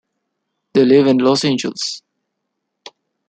[0.73, 2.01] They live in Los Angeles.